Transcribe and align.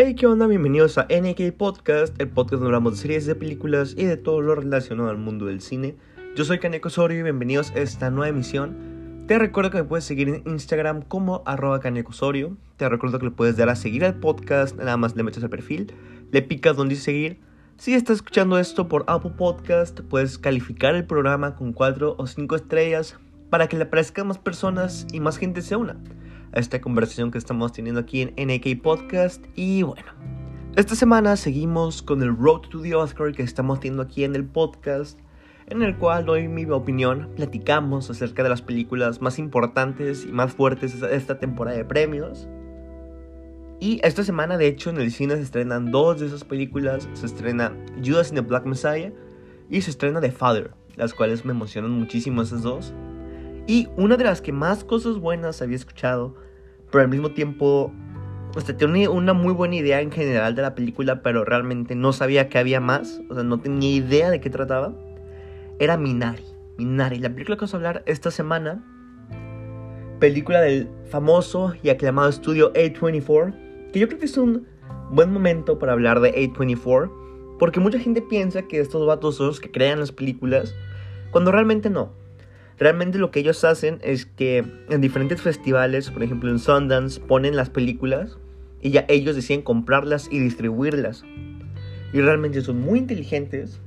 Hey, 0.00 0.14
¿qué 0.14 0.28
onda? 0.28 0.46
Bienvenidos 0.46 0.96
a 0.96 1.08
NK 1.10 1.56
Podcast, 1.56 2.14
el 2.20 2.28
podcast 2.28 2.52
donde 2.52 2.66
hablamos 2.66 2.92
de 2.92 2.98
series, 3.00 3.26
de 3.26 3.34
películas 3.34 3.94
y 3.96 4.04
de 4.04 4.16
todo 4.16 4.40
lo 4.40 4.54
relacionado 4.54 5.10
al 5.10 5.18
mundo 5.18 5.46
del 5.46 5.60
cine. 5.60 5.96
Yo 6.36 6.44
soy 6.44 6.60
Kaneko 6.60 6.86
Osorio 6.86 7.18
y 7.18 7.22
bienvenidos 7.24 7.72
a 7.72 7.80
esta 7.80 8.08
nueva 8.08 8.28
emisión. 8.28 9.24
Te 9.26 9.40
recuerdo 9.40 9.72
que 9.72 9.78
me 9.78 9.82
puedes 9.82 10.04
seguir 10.04 10.28
en 10.28 10.42
Instagram 10.46 11.02
como 11.02 11.42
arroba 11.46 11.80
Osorio. 12.06 12.56
Te 12.76 12.88
recuerdo 12.88 13.18
que 13.18 13.24
le 13.24 13.32
puedes 13.32 13.56
dar 13.56 13.70
a 13.70 13.74
seguir 13.74 14.04
al 14.04 14.20
podcast, 14.20 14.76
nada 14.76 14.96
más 14.96 15.16
le 15.16 15.24
metes 15.24 15.42
al 15.42 15.50
perfil, 15.50 15.92
le 16.30 16.42
picas 16.42 16.76
donde 16.76 16.94
dice 16.94 17.06
seguir. 17.06 17.40
Si 17.76 17.92
estás 17.92 18.18
escuchando 18.18 18.56
esto 18.60 18.86
por 18.86 19.04
Apple 19.08 19.32
Podcast, 19.36 20.02
puedes 20.02 20.38
calificar 20.38 20.94
el 20.94 21.06
programa 21.06 21.56
con 21.56 21.72
4 21.72 22.14
o 22.16 22.26
5 22.28 22.54
estrellas 22.54 23.18
para 23.50 23.66
que 23.66 23.76
le 23.76 23.82
aparezcan 23.82 24.28
más 24.28 24.38
personas 24.38 25.08
y 25.12 25.18
más 25.18 25.38
gente 25.38 25.60
se 25.60 25.74
una 25.74 25.96
a 26.52 26.60
esta 26.60 26.80
conversación 26.80 27.30
que 27.30 27.38
estamos 27.38 27.72
teniendo 27.72 28.00
aquí 28.00 28.22
en 28.22 28.34
NK 28.36 28.82
Podcast. 28.82 29.44
Y 29.54 29.82
bueno, 29.82 30.12
esta 30.76 30.94
semana 30.94 31.36
seguimos 31.36 32.02
con 32.02 32.22
el 32.22 32.36
Road 32.36 32.60
to 32.70 32.80
the 32.80 32.94
Oscar 32.94 33.32
que 33.32 33.42
estamos 33.42 33.80
teniendo 33.80 34.02
aquí 34.02 34.24
en 34.24 34.36
el 34.36 34.44
podcast, 34.44 35.18
en 35.66 35.82
el 35.82 35.96
cual 35.96 36.24
doy 36.24 36.48
mi 36.48 36.64
opinión, 36.66 37.30
platicamos 37.34 38.10
acerca 38.10 38.42
de 38.42 38.48
las 38.48 38.62
películas 38.62 39.20
más 39.20 39.38
importantes 39.38 40.24
y 40.24 40.32
más 40.32 40.52
fuertes 40.52 41.00
de 41.00 41.16
esta 41.16 41.38
temporada 41.38 41.76
de 41.76 41.84
premios. 41.84 42.48
Y 43.80 44.00
esta 44.02 44.24
semana, 44.24 44.56
de 44.56 44.66
hecho, 44.66 44.90
en 44.90 44.98
el 44.98 45.12
cine 45.12 45.36
se 45.36 45.42
estrenan 45.42 45.90
dos 45.90 46.20
de 46.20 46.26
esas 46.26 46.44
películas. 46.44 47.08
Se 47.12 47.26
estrena 47.26 47.72
Judas 48.04 48.30
in 48.30 48.36
the 48.36 48.40
Black 48.40 48.64
Messiah 48.64 49.12
y 49.70 49.80
se 49.82 49.90
estrena 49.90 50.20
The 50.20 50.32
Father, 50.32 50.72
las 50.96 51.14
cuales 51.14 51.44
me 51.44 51.52
emocionan 51.52 51.92
muchísimo 51.92 52.42
esas 52.42 52.62
dos. 52.62 52.92
Y 53.68 53.86
una 53.98 54.16
de 54.16 54.24
las 54.24 54.40
que 54.40 54.50
más 54.50 54.82
cosas 54.82 55.18
buenas 55.18 55.60
había 55.60 55.76
escuchado, 55.76 56.34
pero 56.90 57.04
al 57.04 57.10
mismo 57.10 57.32
tiempo, 57.32 57.92
o 58.56 58.60
sea, 58.62 58.74
tenía 58.74 59.10
una 59.10 59.34
muy 59.34 59.52
buena 59.52 59.76
idea 59.76 60.00
en 60.00 60.10
general 60.10 60.54
de 60.54 60.62
la 60.62 60.74
película, 60.74 61.22
pero 61.22 61.44
realmente 61.44 61.94
no 61.94 62.14
sabía 62.14 62.48
que 62.48 62.56
había 62.56 62.80
más, 62.80 63.20
o 63.28 63.34
sea, 63.34 63.44
no 63.44 63.60
tenía 63.60 63.90
idea 63.90 64.30
de 64.30 64.40
qué 64.40 64.48
trataba, 64.48 64.94
era 65.78 65.98
Minari. 65.98 66.44
Minari, 66.78 67.18
la 67.18 67.28
película 67.28 67.56
que 67.56 67.60
vamos 67.60 67.74
a 67.74 67.76
hablar 67.76 68.02
esta 68.06 68.30
semana, 68.30 68.82
película 70.18 70.62
del 70.62 70.88
famoso 71.10 71.74
y 71.82 71.90
aclamado 71.90 72.30
estudio 72.30 72.72
A24, 72.72 73.92
que 73.92 74.00
yo 74.00 74.08
creo 74.08 74.18
que 74.18 74.24
es 74.24 74.38
un 74.38 74.66
buen 75.10 75.30
momento 75.30 75.78
para 75.78 75.92
hablar 75.92 76.20
de 76.20 76.32
A24, 76.32 77.58
porque 77.58 77.80
mucha 77.80 77.98
gente 77.98 78.22
piensa 78.22 78.62
que 78.62 78.80
estos 78.80 79.06
vatos 79.06 79.36
son 79.36 79.48
los 79.48 79.60
que 79.60 79.70
crean 79.70 80.00
las 80.00 80.10
películas, 80.10 80.74
cuando 81.32 81.52
realmente 81.52 81.90
no. 81.90 82.16
Realmente 82.78 83.18
lo 83.18 83.30
que 83.30 83.40
ellos 83.40 83.64
hacen 83.64 83.98
es 84.02 84.26
que 84.26 84.64
en 84.88 85.00
diferentes 85.00 85.42
festivales, 85.42 86.10
por 86.10 86.22
ejemplo 86.22 86.50
en 86.50 86.60
Sundance, 86.60 87.20
ponen 87.20 87.56
las 87.56 87.70
películas 87.70 88.38
y 88.80 88.90
ya 88.90 89.04
ellos 89.08 89.34
deciden 89.34 89.62
comprarlas 89.62 90.28
y 90.30 90.38
distribuirlas. 90.38 91.24
Y 92.12 92.20
realmente 92.20 92.60
son 92.62 92.80
muy 92.80 93.00
inteligentes 93.00 93.80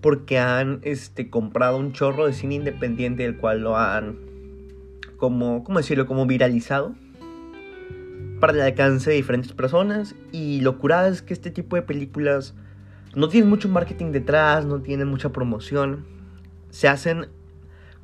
porque 0.00 0.38
han 0.38 0.80
este, 0.82 1.28
comprado 1.28 1.76
un 1.76 1.92
chorro 1.92 2.26
de 2.26 2.32
cine 2.32 2.54
independiente 2.54 3.22
del 3.22 3.36
cual 3.36 3.60
lo 3.60 3.76
han, 3.76 4.18
como, 5.18 5.62
¿cómo 5.62 5.78
decirlo?, 5.78 6.06
como 6.06 6.26
viralizado 6.26 6.94
para 8.40 8.52
el 8.52 8.60
alcance 8.60 9.10
de 9.10 9.16
diferentes 9.16 9.52
personas. 9.52 10.14
Y 10.32 10.60
lo 10.62 10.78
curado 10.78 11.08
es 11.08 11.20
que 11.20 11.34
este 11.34 11.50
tipo 11.50 11.76
de 11.76 11.82
películas 11.82 12.54
no 13.14 13.28
tienen 13.28 13.50
mucho 13.50 13.68
marketing 13.68 14.12
detrás, 14.12 14.64
no 14.64 14.80
tienen 14.80 15.08
mucha 15.08 15.30
promoción. 15.30 16.06
Se 16.70 16.88
hacen 16.88 17.26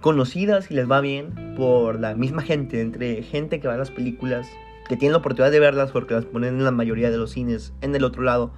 conocidas 0.03 0.71
y 0.71 0.75
les 0.75 0.91
va 0.91 1.01
bien 1.01 1.55
por 1.57 1.99
la 1.99 2.15
misma 2.15 2.43
gente, 2.43 2.83
entre 2.83 3.23
gente 3.23 3.61
que 3.61 3.69
va 3.69 3.75
a 3.75 3.79
las 3.79 3.91
películas, 3.91 4.47
que 4.89 4.99
tiene 4.99 5.13
la 5.13 5.19
oportunidad 5.19 5.51
de 5.51 5.61
verlas 5.61 5.93
porque 5.93 6.13
las 6.13 6.27
ponen 6.27 6.57
en 6.57 6.65
la 6.65 6.73
mayoría 6.73 7.11
de 7.11 7.17
los 7.17 7.31
cines 7.31 7.73
en 7.81 7.95
el 7.95 8.05
otro 8.05 8.23
lado, 8.23 8.53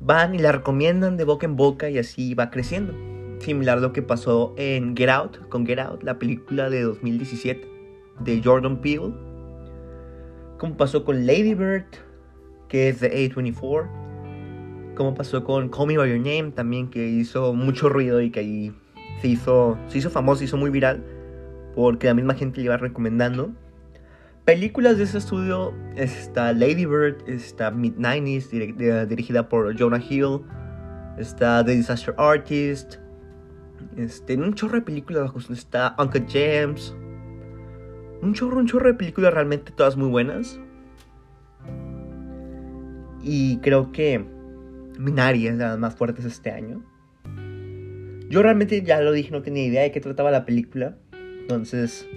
van 0.00 0.34
y 0.34 0.38
la 0.38 0.50
recomiendan 0.50 1.16
de 1.16 1.24
boca 1.24 1.46
en 1.46 1.54
boca 1.54 1.88
y 1.90 1.98
así 1.98 2.34
va 2.34 2.50
creciendo. 2.50 2.94
Similar 3.38 3.78
a 3.78 3.80
lo 3.82 3.92
que 3.92 4.02
pasó 4.02 4.54
en 4.56 4.96
Get 4.96 5.10
Out, 5.10 5.48
con 5.48 5.66
Get 5.66 5.78
Out, 5.78 6.02
la 6.02 6.18
película 6.18 6.70
de 6.70 6.82
2017 6.82 7.68
de 8.20 8.42
Jordan 8.42 8.80
Peele. 8.80 9.12
Como 10.58 10.76
pasó 10.78 11.04
con 11.04 11.26
Lady 11.26 11.54
Bird, 11.54 11.84
que 12.68 12.88
es 12.88 13.00
de 13.00 13.12
A24. 13.12 14.94
Como 14.94 15.14
pasó 15.14 15.44
con 15.44 15.68
Call 15.68 15.88
Me 15.88 15.98
By 15.98 16.08
Your 16.08 16.18
Name, 16.18 16.52
también 16.52 16.88
que 16.88 17.06
hizo 17.06 17.52
mucho 17.52 17.90
ruido 17.90 18.22
y 18.22 18.30
que 18.30 18.40
ahí 18.40 18.72
se 19.20 19.28
hizo, 19.28 19.78
se 19.88 19.98
hizo 19.98 20.10
famoso, 20.10 20.38
se 20.38 20.44
hizo 20.46 20.56
muy 20.56 20.70
viral, 20.70 21.02
porque 21.74 22.06
la 22.06 22.14
misma 22.14 22.34
gente 22.34 22.60
le 22.60 22.66
iba 22.66 22.76
recomendando. 22.76 23.52
Películas 24.44 24.96
de 24.96 25.04
ese 25.04 25.18
estudio 25.18 25.74
está 25.96 26.52
Lady 26.52 26.86
Bird, 26.86 27.16
está 27.26 27.70
Mid-90s, 27.70 29.08
dirigida 29.08 29.48
por 29.48 29.76
Jonah 29.76 30.00
Hill, 30.00 30.42
está 31.18 31.64
The 31.64 31.72
Disaster 31.72 32.14
Artist, 32.16 32.96
este, 33.96 34.36
un 34.36 34.54
chorro 34.54 34.76
de 34.76 34.82
películas, 34.82 35.32
está 35.50 35.96
Uncle 35.98 36.26
James, 36.28 36.94
un 38.22 38.34
chorro, 38.34 38.58
un 38.58 38.66
chorro 38.66 38.86
de 38.86 38.94
películas 38.94 39.34
realmente 39.34 39.72
todas 39.72 39.96
muy 39.96 40.08
buenas. 40.08 40.60
Y 43.22 43.58
creo 43.58 43.90
que 43.90 44.24
Minari 44.98 45.48
es 45.48 45.58
de 45.58 45.64
las 45.64 45.78
más 45.78 45.94
fuertes 45.94 46.24
este 46.24 46.50
año. 46.50 46.84
Yo 48.28 48.42
realmente 48.42 48.82
ya 48.82 49.00
lo 49.00 49.12
dije, 49.12 49.30
no 49.30 49.42
tenía 49.42 49.64
idea 49.64 49.82
de 49.82 49.92
qué 49.92 50.00
trataba 50.00 50.30
la 50.30 50.44
película. 50.44 50.96
Entonces 51.12 52.08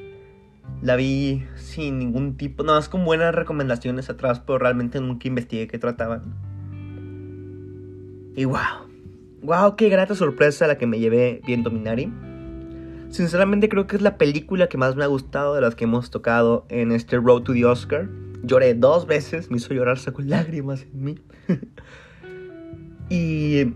la 0.82 0.96
vi 0.96 1.44
sin 1.56 2.00
ningún 2.00 2.38
tipo, 2.38 2.64
nada 2.64 2.80
más 2.80 2.90
con 2.90 3.04
buenas 3.06 3.36
recomendaciones 3.36 4.10
atrás, 4.10 4.40
pero 4.40 4.58
realmente 4.58 5.00
nunca 5.00 5.28
investigué 5.28 5.68
qué 5.68 5.78
trataban. 5.78 6.34
Y 8.36 8.46
wow, 8.46 8.88
wow, 9.44 9.76
qué 9.76 9.90
grata 9.90 10.16
sorpresa 10.16 10.68
la 10.68 10.78
que 10.78 10.88
me 10.88 11.00
llevé 11.00 11.42
viendo 11.46 11.70
Minari. 11.70 12.12
Sinceramente 13.10 13.70
creo 13.70 13.88
que 13.88 13.96
es 13.98 14.02
la 14.02 14.18
película 14.18 14.68
que 14.68 14.78
más 14.78 14.96
me 14.96 15.04
ha 15.04 15.08
gustado 15.08 15.56
de 15.56 15.62
las 15.62 15.76
que 15.76 15.84
hemos 15.86 16.12
tocado 16.12 16.66
en 16.70 16.92
este 16.92 17.18
Road 17.18 17.44
to 17.44 17.54
the 17.54 17.66
Oscar. 17.66 18.08
Lloré 18.44 18.74
dos 18.74 19.06
veces, 19.08 19.52
me 19.52 19.58
hizo 19.58 19.74
llorar, 19.74 19.98
sacó 19.98 20.22
lágrimas 20.26 20.86
en 20.94 21.04
mí. 21.04 21.16
y 23.10 23.74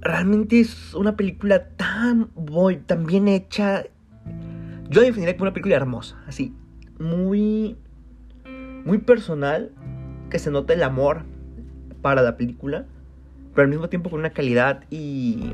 realmente 0.00 0.60
es 0.60 0.94
una 0.94 1.16
película 1.16 1.68
tan, 1.70 2.30
bien 3.06 3.28
hecha. 3.28 3.84
Yo 4.90 5.00
definiría 5.02 5.34
como 5.34 5.44
una 5.44 5.52
película 5.52 5.76
hermosa, 5.76 6.22
así, 6.26 6.54
muy, 6.98 7.76
muy 8.84 8.98
personal, 8.98 9.72
que 10.30 10.38
se 10.38 10.50
nota 10.50 10.72
el 10.72 10.82
amor 10.82 11.24
para 12.00 12.22
la 12.22 12.36
película, 12.36 12.86
pero 13.54 13.64
al 13.64 13.70
mismo 13.70 13.88
tiempo 13.88 14.10
con 14.10 14.20
una 14.20 14.30
calidad 14.30 14.84
y, 14.90 15.52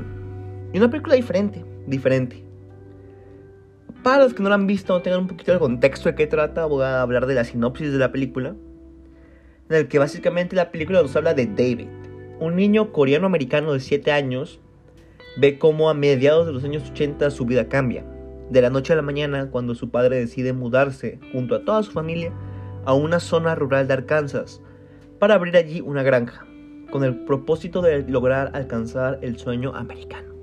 y 0.73 0.77
una 0.77 0.89
película 0.89 1.15
diferente, 1.15 1.65
diferente. 1.87 2.43
Para 4.03 4.23
los 4.23 4.33
que 4.33 4.43
no 4.43 4.49
la 4.49 4.55
han 4.55 4.67
visto, 4.67 5.01
tengan 5.01 5.21
un 5.21 5.27
poquito 5.27 5.51
el 5.51 5.59
contexto 5.59 6.09
de 6.09 6.15
qué 6.15 6.27
trata, 6.27 6.65
voy 6.65 6.83
a 6.83 7.01
hablar 7.01 7.25
de 7.25 7.33
la 7.33 7.43
sinopsis 7.43 7.91
de 7.91 7.97
la 7.97 8.11
película, 8.11 8.55
en 9.69 9.75
el 9.75 9.87
que 9.87 9.97
básicamente 9.97 10.55
la 10.55 10.71
película 10.71 11.01
nos 11.01 11.15
habla 11.15 11.33
de 11.33 11.47
David, 11.47 11.87
un 12.39 12.55
niño 12.55 12.91
coreano-americano 12.91 13.73
de 13.73 13.79
7 13.79 14.11
años 14.11 14.59
ve 15.37 15.57
cómo 15.57 15.89
a 15.89 15.93
mediados 15.93 16.45
de 16.45 16.53
los 16.53 16.63
años 16.63 16.89
80 16.91 17.29
su 17.31 17.45
vida 17.45 17.67
cambia. 17.67 18.05
De 18.49 18.61
la 18.61 18.69
noche 18.69 18.93
a 18.93 18.95
la 18.95 19.01
mañana, 19.01 19.49
cuando 19.49 19.75
su 19.75 19.89
padre 19.89 20.17
decide 20.17 20.53
mudarse 20.53 21.19
junto 21.31 21.55
a 21.55 21.65
toda 21.65 21.83
su 21.83 21.91
familia 21.91 22.31
a 22.85 22.93
una 22.93 23.19
zona 23.19 23.55
rural 23.55 23.87
de 23.87 23.93
Arkansas 23.93 24.61
para 25.19 25.35
abrir 25.35 25.57
allí 25.57 25.81
una 25.81 26.03
granja, 26.03 26.45
con 26.91 27.03
el 27.03 27.25
propósito 27.25 27.81
de 27.81 28.03
lograr 28.07 28.51
alcanzar 28.53 29.19
el 29.21 29.37
sueño 29.37 29.75
americano. 29.75 30.33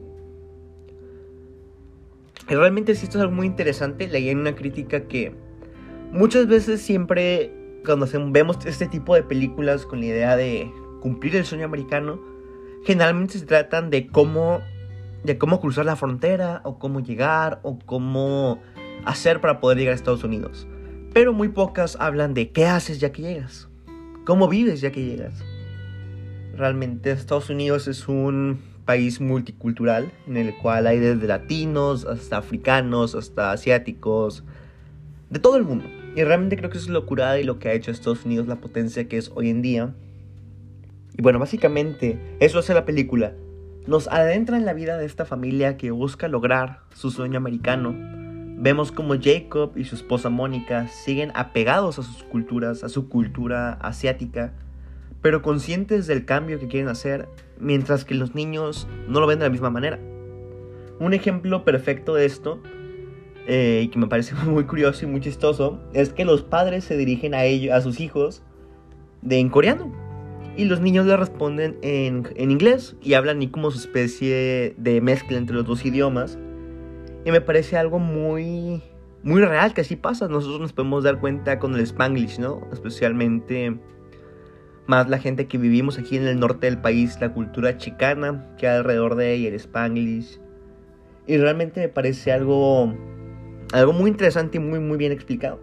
Y 2.48 2.54
realmente 2.54 2.94
sí 2.94 3.04
esto 3.04 3.18
es 3.18 3.22
algo 3.22 3.36
muy 3.36 3.46
interesante, 3.46 4.08
leí 4.08 4.28
en 4.28 4.38
una 4.38 4.56
crítica 4.56 5.06
que 5.06 5.32
muchas 6.10 6.48
veces 6.48 6.80
siempre 6.80 7.52
cuando 7.84 8.06
vemos 8.30 8.58
este 8.66 8.86
tipo 8.86 9.14
de 9.14 9.22
películas 9.22 9.86
con 9.86 10.00
la 10.00 10.06
idea 10.06 10.36
de 10.36 10.70
cumplir 11.02 11.34
el 11.34 11.44
sueño 11.44 11.64
americano, 11.64 12.20
generalmente 12.84 13.38
se 13.38 13.44
tratan 13.44 13.90
de 13.90 14.06
cómo, 14.06 14.60
de 15.24 15.36
cómo 15.36 15.60
cruzar 15.60 15.84
la 15.84 15.96
frontera, 15.96 16.60
o 16.64 16.78
cómo 16.78 17.00
llegar, 17.00 17.58
o 17.64 17.78
cómo 17.80 18.62
hacer 19.04 19.40
para 19.40 19.60
poder 19.60 19.78
llegar 19.78 19.92
a 19.92 19.96
Estados 19.96 20.22
Unidos. 20.22 20.68
Pero 21.12 21.32
muy 21.32 21.48
pocas 21.48 21.96
hablan 22.00 22.34
de 22.34 22.52
qué 22.52 22.66
haces 22.66 23.00
ya 23.00 23.10
que 23.10 23.22
llegas, 23.22 23.68
cómo 24.24 24.48
vives 24.48 24.80
ya 24.80 24.92
que 24.92 25.04
llegas. 25.04 25.44
Realmente 26.56 27.10
Estados 27.10 27.50
Unidos 27.50 27.88
es 27.88 28.06
un 28.08 28.60
país 28.84 29.20
multicultural 29.20 30.12
en 30.26 30.36
el 30.36 30.56
cual 30.56 30.86
hay 30.86 31.00
desde 31.00 31.26
latinos 31.26 32.04
hasta 32.04 32.36
africanos, 32.36 33.14
hasta 33.14 33.50
asiáticos, 33.50 34.44
de 35.30 35.38
todo 35.40 35.56
el 35.56 35.64
mundo. 35.64 35.84
Y 36.14 36.22
realmente 36.22 36.56
creo 36.56 36.70
que 36.70 36.78
eso 36.78 36.86
es 36.86 36.92
lo 36.92 37.06
curada 37.06 37.40
y 37.40 37.44
lo 37.44 37.58
que 37.58 37.68
ha 37.68 37.72
hecho 37.72 37.90
Estados 37.90 38.24
Unidos 38.24 38.46
la 38.46 38.56
potencia 38.56 39.08
que 39.08 39.16
es 39.16 39.32
hoy 39.34 39.50
en 39.50 39.62
día. 39.62 39.94
Y 41.16 41.22
bueno, 41.22 41.38
básicamente 41.38 42.36
eso 42.40 42.58
hace 42.58 42.74
la 42.74 42.84
película. 42.84 43.34
Nos 43.86 44.08
adentra 44.08 44.56
en 44.56 44.64
la 44.64 44.72
vida 44.72 44.96
de 44.96 45.04
esta 45.04 45.24
familia 45.24 45.76
que 45.76 45.90
busca 45.90 46.28
lograr 46.28 46.80
su 46.94 47.10
sueño 47.10 47.36
americano. 47.36 47.94
Vemos 48.58 48.92
como 48.92 49.14
Jacob 49.20 49.72
y 49.76 49.84
su 49.84 49.96
esposa 49.96 50.30
Mónica 50.30 50.86
siguen 50.88 51.32
apegados 51.34 51.98
a 51.98 52.02
sus 52.02 52.22
culturas, 52.22 52.84
a 52.84 52.88
su 52.88 53.08
cultura 53.08 53.72
asiática, 53.72 54.54
pero 55.20 55.42
conscientes 55.42 56.06
del 56.06 56.24
cambio 56.24 56.60
que 56.60 56.68
quieren 56.68 56.88
hacer, 56.88 57.28
mientras 57.58 58.04
que 58.04 58.14
los 58.14 58.34
niños 58.34 58.86
no 59.08 59.20
lo 59.20 59.26
ven 59.26 59.40
de 59.40 59.46
la 59.46 59.50
misma 59.50 59.70
manera. 59.70 59.98
Un 61.00 61.12
ejemplo 61.12 61.64
perfecto 61.64 62.14
de 62.14 62.24
esto, 62.24 62.62
eh, 63.48 63.82
y 63.84 63.88
que 63.88 63.98
me 63.98 64.06
parece 64.06 64.34
muy 64.46 64.64
curioso 64.64 65.04
y 65.04 65.08
muy 65.08 65.20
chistoso, 65.20 65.80
es 65.92 66.12
que 66.12 66.24
los 66.24 66.42
padres 66.42 66.84
se 66.84 66.96
dirigen 66.96 67.34
a 67.34 67.44
ellos, 67.44 67.74
a 67.74 67.80
sus 67.80 67.98
hijos, 67.98 68.42
de 69.22 69.40
en 69.40 69.48
coreano. 69.48 70.01
Y 70.56 70.66
los 70.66 70.80
niños 70.80 71.06
le 71.06 71.16
responden 71.16 71.78
en, 71.82 72.28
en 72.36 72.50
inglés 72.50 72.94
y 73.00 73.14
hablan 73.14 73.38
ni 73.38 73.48
como 73.48 73.70
su 73.70 73.78
especie 73.78 74.74
de 74.76 75.00
mezcla 75.00 75.38
entre 75.38 75.56
los 75.56 75.64
dos 75.64 75.84
idiomas. 75.84 76.38
Y 77.24 77.30
me 77.30 77.40
parece 77.40 77.78
algo 77.78 77.98
muy, 77.98 78.82
muy 79.22 79.40
real 79.40 79.72
que 79.72 79.80
así 79.80 79.96
pasa. 79.96 80.28
Nosotros 80.28 80.60
nos 80.60 80.72
podemos 80.72 81.04
dar 81.04 81.20
cuenta 81.20 81.58
con 81.58 81.74
el 81.74 81.80
spanglish, 81.80 82.38
¿no? 82.38 82.60
Especialmente 82.72 83.78
más 84.86 85.08
la 85.08 85.18
gente 85.18 85.46
que 85.46 85.58
vivimos 85.58 85.98
aquí 85.98 86.16
en 86.16 86.26
el 86.26 86.38
norte 86.38 86.66
del 86.66 86.78
país, 86.78 87.18
la 87.20 87.32
cultura 87.32 87.78
chicana 87.78 88.54
que 88.58 88.66
hay 88.66 88.78
alrededor 88.78 89.14
de 89.14 89.32
ella, 89.32 89.48
el 89.48 89.54
spanglish. 89.54 90.38
Y 91.26 91.36
realmente 91.38 91.80
me 91.80 91.88
parece 91.88 92.32
algo, 92.32 92.92
algo 93.72 93.92
muy 93.92 94.10
interesante 94.10 94.58
y 94.58 94.60
muy, 94.60 94.80
muy 94.80 94.98
bien 94.98 95.12
explicado. 95.12 95.60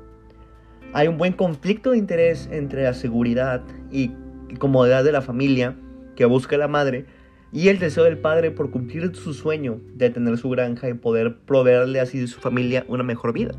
Hay 0.93 1.07
un 1.07 1.17
buen 1.17 1.33
conflicto 1.33 1.91
de 1.91 1.97
interés 1.97 2.49
entre 2.51 2.83
la 2.83 2.93
seguridad 2.93 3.61
y 3.91 4.11
comodidad 4.57 5.03
de 5.03 5.11
la 5.11 5.21
familia 5.21 5.75
que 6.15 6.25
busca 6.25 6.57
la 6.57 6.67
madre 6.67 7.05
y 7.51 7.69
el 7.69 7.79
deseo 7.79 8.03
del 8.03 8.17
padre 8.17 8.51
por 8.51 8.69
cumplir 8.69 9.15
su 9.15 9.33
sueño 9.33 9.79
de 9.95 10.09
tener 10.09 10.37
su 10.37 10.49
granja 10.49 10.89
y 10.89 10.93
poder 10.93 11.37
proveerle 11.39 11.99
así 11.99 12.23
a 12.23 12.27
su 12.27 12.39
familia 12.39 12.85
una 12.87 13.03
mejor 13.03 13.33
vida. 13.33 13.53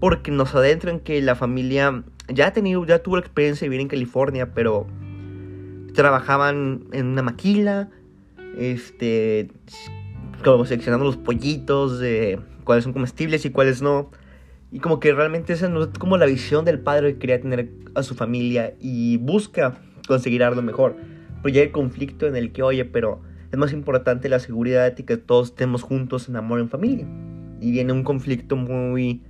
Porque 0.00 0.30
nos 0.30 0.54
adentran 0.54 1.00
que 1.00 1.20
la 1.22 1.34
familia 1.34 2.04
ya 2.28 2.48
ha 2.48 2.52
tenido, 2.52 2.84
ya 2.84 3.02
tuvo 3.02 3.16
la 3.16 3.22
experiencia 3.22 3.64
de 3.64 3.70
vivir 3.70 3.80
en 3.82 3.88
California, 3.88 4.54
pero 4.54 4.86
trabajaban 5.94 6.84
en 6.92 7.06
una 7.06 7.22
maquila, 7.22 7.88
este, 8.58 9.50
como 10.44 10.64
seleccionando 10.64 11.06
los 11.06 11.16
pollitos, 11.16 11.98
de 11.98 12.38
cuáles 12.64 12.84
son 12.84 12.92
comestibles 12.92 13.44
y 13.44 13.50
cuáles 13.50 13.82
no. 13.82 14.10
Y 14.70 14.80
como 14.80 15.00
que 15.00 15.12
realmente 15.14 15.54
esa 15.54 15.68
no 15.68 15.82
es 15.82 15.88
como 15.98 16.18
la 16.18 16.26
visión 16.26 16.66
del 16.66 16.78
padre 16.78 17.14
que 17.14 17.18
quería 17.20 17.40
tener 17.40 17.70
a 17.94 18.02
su 18.02 18.14
familia 18.14 18.74
y 18.78 19.16
busca 19.16 19.80
conseguir 20.08 20.42
algo 20.42 20.62
mejor. 20.62 20.96
Pero 21.42 21.54
ya 21.54 21.62
hay 21.62 21.68
conflicto 21.68 22.26
en 22.26 22.34
el 22.34 22.52
que, 22.52 22.62
oye, 22.64 22.84
pero 22.84 23.20
es 23.52 23.58
más 23.58 23.72
importante 23.72 24.28
la 24.28 24.40
seguridad 24.40 24.92
y 24.98 25.04
que 25.04 25.16
todos 25.16 25.48
estemos 25.50 25.82
juntos 25.82 26.28
en 26.28 26.36
amor 26.36 26.60
en 26.60 26.68
familia. 26.68 27.06
Y 27.60 27.70
viene 27.70 27.92
un 27.92 28.02
conflicto 28.02 28.56
muy, 28.56 29.22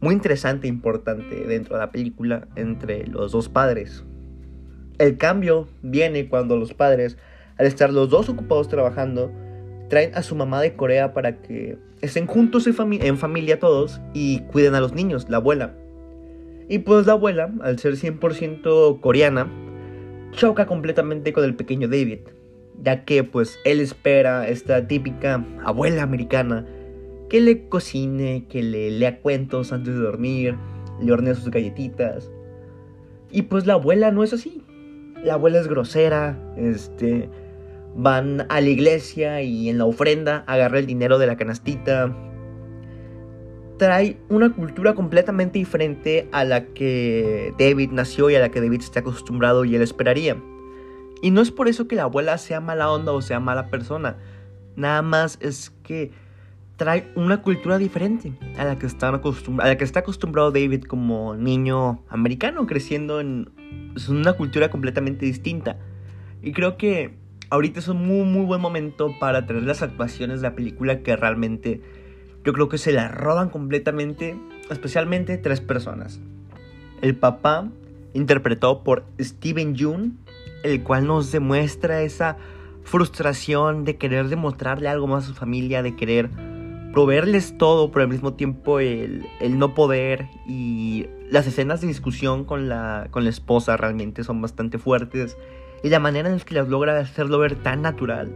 muy 0.00 0.14
interesante 0.14 0.66
e 0.66 0.70
importante 0.70 1.46
dentro 1.46 1.76
de 1.76 1.80
la 1.80 1.90
película 1.90 2.48
entre 2.56 3.06
los 3.06 3.32
dos 3.32 3.48
padres. 3.48 4.04
El 4.98 5.16
cambio 5.16 5.68
viene 5.82 6.28
cuando 6.28 6.56
los 6.56 6.74
padres, 6.74 7.18
al 7.58 7.66
estar 7.66 7.92
los 7.92 8.10
dos 8.10 8.28
ocupados 8.28 8.68
trabajando, 8.68 9.32
traen 9.88 10.14
a 10.14 10.22
su 10.22 10.34
mamá 10.34 10.60
de 10.60 10.74
Corea 10.74 11.12
para 11.12 11.42
que 11.42 11.78
estén 12.00 12.26
juntos 12.26 12.66
en, 12.66 13.18
familia 13.18 13.58
todos 13.58 14.00
y 14.12 14.40
cuiden 14.40 14.74
a 14.74 14.80
los 14.80 14.92
niños, 14.92 15.28
la 15.28 15.36
abuela. 15.36 15.74
Y 16.68 16.78
pues 16.78 17.06
la 17.06 17.12
abuela, 17.12 17.50
al 17.62 17.78
ser 17.78 17.94
100% 17.94 19.00
coreana, 19.00 19.48
choca 20.32 20.66
completamente 20.66 21.32
con 21.32 21.44
el 21.44 21.54
pequeño 21.54 21.88
David, 21.88 22.20
ya 22.82 23.04
que 23.04 23.24
pues 23.24 23.58
él 23.64 23.80
espera 23.80 24.48
esta 24.48 24.86
típica 24.86 25.44
abuela 25.64 26.02
americana 26.02 26.66
que 27.28 27.40
le 27.40 27.68
cocine, 27.68 28.46
que 28.48 28.62
le 28.62 28.90
lea 28.90 29.20
cuentos 29.20 29.72
antes 29.72 29.94
de 29.94 30.00
dormir, 30.00 30.56
le 31.00 31.12
hornee 31.12 31.34
sus 31.34 31.50
galletitas. 31.50 32.30
Y 33.30 33.42
pues 33.42 33.66
la 33.66 33.74
abuela 33.74 34.10
no 34.10 34.22
es 34.22 34.32
así. 34.34 34.62
La 35.24 35.34
abuela 35.34 35.60
es 35.60 35.68
grosera, 35.68 36.36
este 36.56 37.30
van 37.94 38.46
a 38.48 38.60
la 38.60 38.68
iglesia 38.68 39.42
y 39.42 39.68
en 39.68 39.78
la 39.78 39.84
ofrenda 39.84 40.44
agarra 40.46 40.78
el 40.78 40.86
dinero 40.86 41.18
de 41.18 41.26
la 41.26 41.36
canastita. 41.36 42.14
Trae 43.82 44.16
una 44.28 44.54
cultura 44.54 44.94
completamente 44.94 45.58
diferente 45.58 46.28
a 46.30 46.44
la 46.44 46.66
que 46.66 47.52
David 47.58 47.90
nació 47.90 48.30
y 48.30 48.36
a 48.36 48.38
la 48.38 48.52
que 48.52 48.60
David 48.60 48.78
está 48.78 49.00
acostumbrado 49.00 49.64
y 49.64 49.74
él 49.74 49.82
esperaría. 49.82 50.36
Y 51.20 51.32
no 51.32 51.40
es 51.40 51.50
por 51.50 51.66
eso 51.66 51.88
que 51.88 51.96
la 51.96 52.04
abuela 52.04 52.38
sea 52.38 52.60
mala 52.60 52.88
onda 52.92 53.10
o 53.10 53.20
sea 53.20 53.40
mala 53.40 53.70
persona. 53.70 54.18
Nada 54.76 55.02
más 55.02 55.36
es 55.40 55.70
que 55.82 56.12
trae 56.76 57.10
una 57.16 57.42
cultura 57.42 57.76
diferente 57.76 58.32
a 58.56 58.64
la 58.64 58.78
que, 58.78 58.86
está 58.86 59.08
acostumbrado 59.98 60.52
David 60.52 60.84
como 60.84 61.34
niño 61.34 62.04
americano, 62.08 62.68
creciendo 62.68 63.18
en 63.18 63.50
una 64.08 64.34
cultura 64.34 64.70
completamente 64.70 65.26
distinta. 65.26 65.76
Y 66.40 66.52
creo 66.52 66.76
que 66.76 67.16
ahorita 67.50 67.80
es 67.80 67.88
un 67.88 68.06
muy, 68.06 68.24
muy 68.26 68.44
buen 68.44 68.60
momento 68.60 69.10
para 69.18 69.44
traer 69.44 69.64
las 69.64 69.82
actuaciones 69.82 70.40
de 70.40 70.50
la 70.50 70.54
película 70.54 71.00
que 71.02 71.16
realmente 71.16 71.82
yo 72.44 72.52
creo 72.52 72.68
que 72.68 72.78
se 72.78 72.92
la 72.92 73.08
roban 73.08 73.50
completamente, 73.50 74.36
especialmente 74.70 75.38
tres 75.38 75.60
personas. 75.60 76.20
El 77.00 77.16
papá, 77.16 77.68
interpretado 78.14 78.82
por 78.82 79.04
Steven 79.20 79.74
Yeun, 79.74 80.18
el 80.62 80.82
cual 80.82 81.06
nos 81.06 81.32
demuestra 81.32 82.02
esa 82.02 82.36
frustración 82.84 83.84
de 83.84 83.96
querer 83.96 84.28
demostrarle 84.28 84.88
algo 84.88 85.06
más 85.06 85.24
a 85.24 85.28
su 85.28 85.34
familia, 85.34 85.82
de 85.82 85.96
querer 85.96 86.30
proveerles 86.92 87.56
todo, 87.56 87.90
pero 87.90 88.02
al 88.02 88.08
mismo 88.08 88.34
tiempo 88.34 88.80
el, 88.80 89.26
el, 89.40 89.58
no 89.58 89.74
poder 89.74 90.28
y 90.46 91.06
las 91.30 91.46
escenas 91.46 91.80
de 91.80 91.86
discusión 91.86 92.44
con 92.44 92.68
la, 92.68 93.08
con 93.10 93.24
la 93.24 93.30
esposa 93.30 93.76
realmente 93.76 94.24
son 94.24 94.42
bastante 94.42 94.78
fuertes 94.78 95.36
y 95.82 95.88
la 95.88 96.00
manera 96.00 96.30
en 96.30 96.38
que 96.40 96.54
las 96.54 96.68
logra 96.68 96.98
hacerlo 96.98 97.38
ver 97.38 97.56
tan 97.56 97.82
natural 97.82 98.30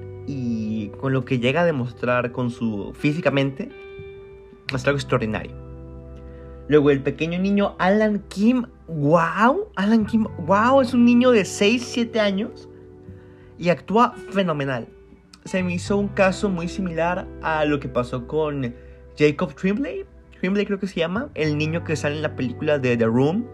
con 0.89 1.13
lo 1.13 1.25
que 1.25 1.39
llega 1.39 1.63
a 1.63 1.65
demostrar 1.65 2.33
con 2.33 2.51
su 2.51 2.93
físicamente 2.95 3.71
es 4.75 4.87
algo 4.87 4.99
extraordinario. 4.99 5.53
Luego 6.69 6.91
el 6.91 7.03
pequeño 7.03 7.39
niño 7.39 7.77
Alan 7.79 8.25
Kim, 8.29 8.67
wow, 8.89 9.69
Alan 9.77 10.05
Kim, 10.05 10.27
wow, 10.47 10.81
es 10.81 10.95
un 10.95 11.05
niño 11.05 11.31
de 11.31 11.45
6, 11.45 11.83
7 11.83 12.19
años 12.21 12.69
y 13.59 13.69
actúa 13.69 14.15
fenomenal. 14.31 14.89
Se 15.45 15.63
me 15.63 15.75
hizo 15.75 15.97
un 15.97 16.09
caso 16.09 16.49
muy 16.49 16.67
similar 16.69 17.27
a 17.41 17.65
lo 17.65 17.79
que 17.79 17.89
pasó 17.89 18.27
con 18.27 18.75
Jacob 19.17 19.55
Tremblay, 19.55 20.05
Tremblay 20.41 20.67
creo 20.67 20.81
que 20.81 20.89
se 20.89 21.01
llama, 21.01 21.31
el 21.35 21.57
niño 21.57 21.85
que 21.85 21.95
sale 21.97 22.17
en 22.17 22.23
la 22.23 22.35
película 22.35 22.79
de 22.79 22.97
The 22.97 23.07
Room, 23.07 23.47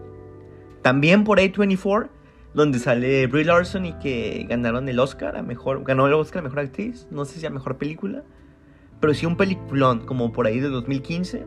también 0.81 1.23
por 1.23 1.39
A24 1.39 2.09
donde 2.53 2.79
sale 2.79 3.27
Brie 3.27 3.45
Larson 3.45 3.85
y 3.85 3.93
que 3.93 4.45
ganaron 4.47 4.87
el 4.87 4.99
Oscar 4.99 5.35
a 5.35 5.41
mejor, 5.41 5.83
ganó 5.83 6.07
el 6.07 6.13
Oscar 6.13 6.41
a 6.41 6.43
mejor 6.43 6.59
actriz, 6.59 7.07
no 7.11 7.25
sé 7.25 7.39
si 7.39 7.45
a 7.45 7.49
mejor 7.49 7.77
película, 7.77 8.23
pero 8.99 9.13
sí 9.13 9.25
un 9.25 9.37
peliculón 9.37 10.05
como 10.05 10.31
por 10.31 10.47
ahí 10.47 10.59
de 10.59 10.69
2015, 10.69 11.45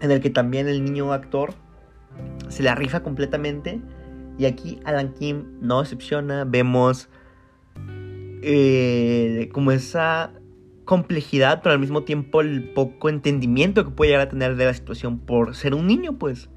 en 0.00 0.10
el 0.10 0.20
que 0.20 0.30
también 0.30 0.68
el 0.68 0.84
niño 0.84 1.12
actor 1.12 1.54
se 2.48 2.62
la 2.62 2.74
rifa 2.74 3.00
completamente 3.02 3.80
y 4.38 4.44
aquí 4.44 4.78
Alan 4.84 5.12
Kim 5.14 5.58
no 5.60 5.80
excepciona, 5.80 6.44
vemos 6.44 7.08
eh, 8.42 9.48
como 9.52 9.72
esa 9.72 10.32
complejidad, 10.84 11.62
pero 11.62 11.72
al 11.72 11.80
mismo 11.80 12.04
tiempo 12.04 12.40
el 12.40 12.70
poco 12.70 13.08
entendimiento 13.08 13.84
que 13.84 13.90
puede 13.90 14.10
llegar 14.10 14.28
a 14.28 14.30
tener 14.30 14.56
de 14.56 14.66
la 14.66 14.74
situación 14.74 15.18
por 15.18 15.54
ser 15.54 15.74
un 15.74 15.86
niño, 15.86 16.18
pues. 16.18 16.48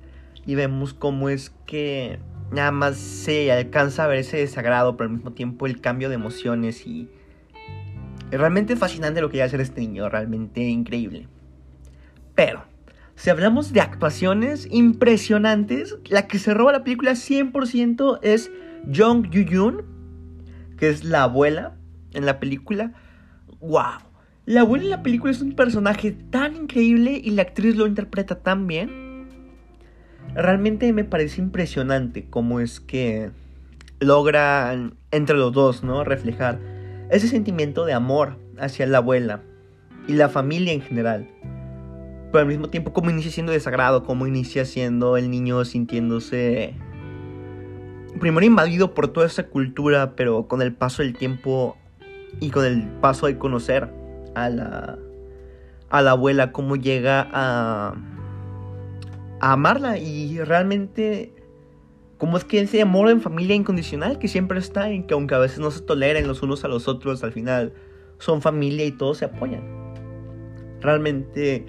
Y 0.46 0.56
vemos 0.56 0.94
cómo 0.94 1.30
es 1.30 1.52
que 1.66 2.20
nada 2.52 2.72
más 2.72 2.98
se 2.98 3.52
alcanza 3.52 4.04
a 4.04 4.08
ver 4.08 4.20
ese 4.20 4.38
desagrado, 4.38 4.98
pero 4.98 5.10
al 5.10 5.16
mismo 5.16 5.32
tiempo 5.32 5.68
el 5.68 5.82
cambio 5.82 6.10
de 6.10 6.16
emociones 6.16 6.86
y... 6.86 7.10
Realmente 8.32 8.76
fascinante 8.76 9.22
lo 9.22 9.30
que 9.32 9.40
va 9.40 9.46
a 9.46 9.48
hacer 9.48 9.60
este 9.60 9.82
niño, 9.82 10.08
realmente 10.08 10.62
increíble. 10.62 11.28
Pero, 12.36 12.64
si 13.16 13.32
hablamos 13.32 13.74
de 13.74 13.82
actuaciones 13.82 14.68
impresionantes, 14.70 15.98
la 16.06 16.28
que 16.28 16.38
se 16.38 16.54
roba 16.54 16.72
la 16.72 16.84
película 16.84 17.14
100% 17.14 18.20
es 18.22 18.52
Jung 18.86 19.30
Yoo-yoon, 19.32 19.84
que 20.78 20.90
es 20.90 21.04
la 21.04 21.24
abuela 21.24 21.76
en 22.14 22.28
la 22.28 22.40
película. 22.40 22.94
¡Wow! 23.60 24.00
La 24.46 24.62
abuela 24.62 24.84
en 24.84 24.90
la 24.92 25.04
película 25.04 25.32
es 25.32 25.42
un 25.42 25.54
personaje 25.54 26.12
tan 26.12 26.56
increíble 26.56 27.20
y 27.24 27.32
la 27.32 27.42
actriz 27.42 27.76
lo 27.76 27.88
interpreta 27.88 28.36
tan 28.36 28.68
bien 28.68 29.09
realmente 30.36 30.92
me 30.94 31.04
parece 31.04 31.42
impresionante 31.42 32.28
cómo 32.30 32.60
es 32.60 32.80
que 32.80 33.32
logran 34.00 34.96
entre 35.12 35.36
los 35.36 35.52
dos, 35.54 35.84
¿no? 35.84 36.04
Reflejar 36.04 36.60
ese 37.10 37.28
sentimiento 37.28 37.86
de 37.86 37.94
amor 37.94 38.38
hacia 38.58 38.86
la 38.86 39.00
abuela 39.00 39.42
y 40.08 40.14
la 40.14 40.30
familia 40.30 40.74
en 40.74 40.82
general. 40.82 41.30
Pero 42.32 42.40
al 42.40 42.48
mismo 42.48 42.70
tiempo 42.70 42.94
cómo 42.94 43.10
inicia 43.10 43.32
siendo 43.32 43.52
desagrado, 43.52 44.04
cómo 44.04 44.28
inicia 44.28 44.66
siendo 44.66 45.18
el 45.18 45.32
niño 45.32 45.66
sintiéndose 45.66 46.76
primero 48.20 48.46
invadido 48.46 48.94
por 48.94 49.08
toda 49.10 49.28
esa 49.28 49.44
cultura, 49.44 50.16
pero 50.16 50.48
con 50.48 50.62
el 50.62 50.74
paso 50.74 51.04
del 51.04 51.16
tiempo 51.16 51.78
y 52.40 52.50
con 52.50 52.66
el 52.66 52.88
paso 53.02 53.28
de 53.28 53.38
conocer 53.38 53.90
a 54.36 54.50
la 54.50 54.98
a 55.90 56.02
la 56.04 56.12
abuela 56.12 56.52
cómo 56.52 56.76
llega 56.76 57.28
a 57.32 57.96
a 59.40 59.54
amarla 59.54 59.98
y 59.98 60.40
realmente 60.40 61.34
cómo 62.18 62.38
es 62.38 62.44
que 62.44 62.60
ese 62.60 62.82
amor 62.82 63.10
en 63.10 63.22
familia 63.22 63.56
incondicional 63.56 64.20
que 64.20 64.28
siempre 64.28 64.60
está 64.60 64.92
y 64.92 65.04
que 65.04 65.14
aunque 65.14 65.36
a 65.36 65.40
veces 65.40 65.60
no 65.60 65.72
se 65.72 65.82
toleren 65.82 66.28
los 66.28 66.44
unos 66.44 66.64
a 66.66 66.68
los 66.68 66.88
otros, 66.88 67.24
al 67.24 67.32
final 67.32 67.74
son 68.18 68.42
familia 68.42 68.86
y 68.86 68.92
todos 68.92 69.20
se 69.20 69.26
apoyan. 69.26 69.64
Realmente 70.82 71.66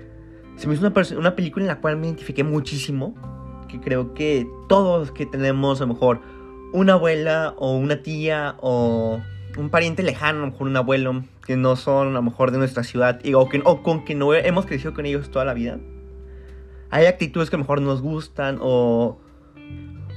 se 0.56 0.66
me 0.66 0.74
hizo 0.74 0.86
una, 0.86 1.18
una 1.18 1.36
película 1.36 1.64
en 1.64 1.68
la 1.68 1.80
cual 1.80 1.96
me 1.96 2.06
identifiqué 2.06 2.44
muchísimo, 2.44 3.14
que 3.68 3.80
creo 3.80 4.12
que 4.14 4.46
todos 4.68 5.12
que 5.12 5.24
tenemos 5.24 5.80
a 5.80 5.86
lo 5.86 5.94
mejor 5.94 6.20
una 6.72 6.94
abuela 6.94 7.54
o 7.56 7.76
una 7.76 8.02
tía 8.02 8.56
o 8.60 9.20
un 9.56 9.70
pariente 9.70 10.02
lejano, 10.02 10.38
a 10.38 10.46
lo 10.46 10.52
mejor 10.52 10.66
un 10.66 10.76
abuelo, 10.76 11.24
que 11.44 11.56
no 11.56 11.76
son 11.76 12.08
a 12.08 12.10
lo 12.10 12.22
mejor 12.22 12.50
de 12.50 12.58
nuestra 12.58 12.82
ciudad 12.82 13.20
y, 13.24 13.34
o, 13.34 13.48
que, 13.48 13.62
o 13.64 13.82
con 13.82 14.04
que 14.04 14.14
no 14.14 14.34
hemos 14.34 14.66
crecido 14.66 14.94
con 14.94 15.06
ellos 15.06 15.30
toda 15.30 15.44
la 15.44 15.54
vida. 15.54 15.78
Hay 16.90 17.06
actitudes 17.06 17.50
que 17.50 17.56
mejor 17.56 17.80
nos 17.80 18.02
gustan 18.02 18.58
o, 18.60 19.18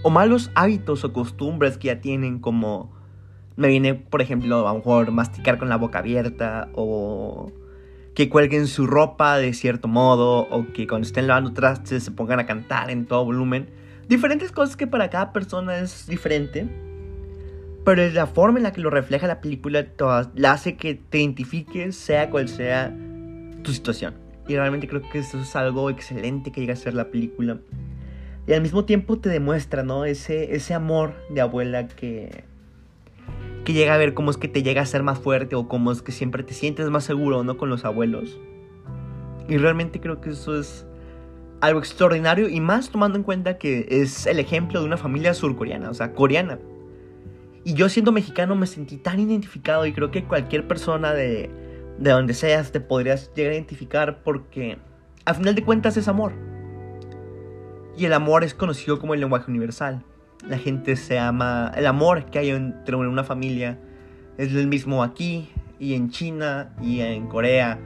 o 0.03 0.09
malos 0.09 0.51
hábitos 0.55 1.03
o 1.03 1.13
costumbres 1.13 1.77
que 1.77 1.87
ya 1.87 2.01
tienen 2.01 2.39
como 2.39 2.91
me 3.55 3.67
viene, 3.67 3.93
por 3.93 4.21
ejemplo, 4.21 4.67
a 4.67 4.71
lo 4.71 4.79
mejor 4.79 5.11
masticar 5.11 5.57
con 5.57 5.69
la 5.69 5.77
boca 5.77 5.99
abierta 5.99 6.69
o 6.73 7.51
que 8.15 8.29
cuelguen 8.29 8.67
su 8.67 8.85
ropa 8.87 9.37
de 9.37 9.53
cierto 9.53 9.87
modo 9.87 10.47
o 10.49 10.71
que 10.73 10.87
cuando 10.87 11.05
estén 11.05 11.27
lavando 11.27 11.53
trastes 11.53 12.03
se 12.03 12.11
pongan 12.11 12.39
a 12.39 12.45
cantar 12.45 12.89
en 12.89 13.05
todo 13.05 13.25
volumen. 13.25 13.69
Diferentes 14.07 14.51
cosas 14.51 14.75
que 14.75 14.87
para 14.87 15.09
cada 15.09 15.33
persona 15.33 15.77
es 15.77 16.07
diferente. 16.07 16.67
Pero 17.85 18.07
la 18.09 18.27
forma 18.27 18.59
en 18.59 18.63
la 18.63 18.71
que 18.71 18.81
lo 18.81 18.89
refleja 18.89 19.27
la 19.27 19.41
película 19.41 19.85
la 20.35 20.51
hace 20.51 20.77
que 20.77 20.95
te 20.95 21.19
identifiques 21.19 21.95
sea 21.95 22.29
cual 22.29 22.47
sea 22.47 22.95
tu 23.61 23.73
situación. 23.73 24.22
Y 24.47 24.55
realmente 24.55 24.87
creo 24.87 25.01
que 25.09 25.19
eso 25.19 25.39
es 25.39 25.55
algo 25.55 25.89
excelente 25.89 26.51
que 26.51 26.61
llega 26.61 26.73
a 26.73 26.77
ser 26.77 26.93
la 26.93 27.09
película. 27.09 27.59
Y 28.45 28.53
al 28.53 28.61
mismo 28.61 28.83
tiempo 28.83 29.17
te 29.17 29.29
demuestra, 29.29 29.83
¿no? 29.83 30.05
Ese, 30.05 30.55
ese 30.55 30.73
amor 30.73 31.15
de 31.29 31.39
abuela 31.39 31.87
que, 31.87 32.43
que 33.63 33.73
llega 33.73 33.93
a 33.93 33.97
ver 33.97 34.13
cómo 34.13 34.31
es 34.31 34.37
que 34.37 34.49
te 34.49 34.63
llega 34.63 34.81
a 34.81 34.85
ser 34.85 35.01
más 35.01 35.19
fuerte 35.19 35.55
o 35.55 35.69
cómo 35.69 35.91
es 35.91 36.01
que 36.01 36.11
siempre 36.11 36.43
te 36.43 36.53
sientes 36.53 36.89
más 36.89 37.05
seguro, 37.05 37.43
¿no? 37.43 37.57
Con 37.57 37.69
los 37.69 37.85
abuelos. 37.85 38.37
Y 39.47 39.57
realmente 39.57 40.01
creo 40.01 40.19
que 40.19 40.31
eso 40.31 40.59
es 40.59 40.85
algo 41.61 41.79
extraordinario 41.79 42.49
y 42.49 42.59
más 42.59 42.89
tomando 42.89 43.17
en 43.17 43.23
cuenta 43.23 43.57
que 43.57 43.87
es 43.89 44.27
el 44.27 44.39
ejemplo 44.39 44.81
de 44.81 44.85
una 44.85 44.97
familia 44.97 45.33
surcoreana, 45.33 45.89
o 45.89 45.93
sea, 45.93 46.13
coreana. 46.13 46.59
Y 47.63 47.75
yo 47.75 47.87
siendo 47.87 48.11
mexicano 48.11 48.55
me 48.55 48.67
sentí 48.67 48.97
tan 48.97 49.21
identificado 49.21 49.85
y 49.85 49.93
creo 49.93 50.11
que 50.11 50.25
cualquier 50.25 50.67
persona 50.67 51.13
de, 51.13 51.49
de 52.03 52.11
donde 52.11 52.33
seas 52.33 52.73
te 52.73 52.81
podrías 52.81 53.31
llegar 53.33 53.53
a 53.53 53.55
identificar 53.55 54.23
porque 54.23 54.77
al 55.23 55.35
final 55.35 55.55
de 55.55 55.63
cuentas 55.63 55.95
es 55.95 56.09
amor. 56.09 56.33
Y 57.97 58.05
el 58.05 58.13
amor 58.13 58.43
es 58.43 58.53
conocido 58.53 58.99
como 58.99 59.13
el 59.13 59.21
lenguaje 59.21 59.49
universal. 59.49 60.03
La 60.45 60.57
gente 60.57 60.97
se 60.97 61.17
ama, 61.17 61.71
el 61.77 61.85
amor 61.85 62.25
que 62.25 62.39
hay 62.39 62.49
entre 62.49 62.97
una 62.97 63.23
familia 63.23 63.79
es 64.37 64.53
el 64.53 64.67
mismo 64.67 65.01
aquí 65.01 65.49
y 65.79 65.93
en 65.93 66.09
China 66.09 66.73
y 66.81 66.99
en 66.99 67.27
Corea 67.27 67.79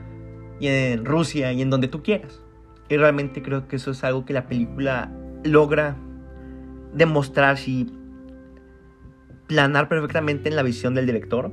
y 0.58 0.66
en 0.66 1.04
Rusia 1.04 1.52
y 1.52 1.62
en 1.62 1.70
donde 1.70 1.86
tú 1.86 2.02
quieras. 2.02 2.42
Y 2.88 2.96
realmente 2.96 3.40
creo 3.40 3.68
que 3.68 3.76
eso 3.76 3.92
es 3.92 4.02
algo 4.02 4.24
que 4.24 4.32
la 4.32 4.48
película 4.48 5.12
logra 5.44 5.96
demostrar 6.92 7.56
si 7.56 7.86
planar 9.46 9.88
perfectamente 9.88 10.48
en 10.48 10.56
la 10.56 10.64
visión 10.64 10.94
del 10.94 11.06
director. 11.06 11.52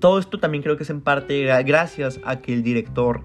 Todo 0.00 0.18
esto 0.18 0.38
también 0.38 0.62
creo 0.62 0.76
que 0.76 0.84
es 0.84 0.90
en 0.90 1.00
parte 1.00 1.44
gracias 1.64 2.20
a 2.24 2.40
que 2.40 2.54
el 2.54 2.62
director 2.62 3.22